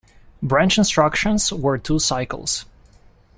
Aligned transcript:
Branch 0.41 0.79
instructions 0.79 1.53
were 1.53 1.77
two 1.77 1.99
cycles. 1.99 2.65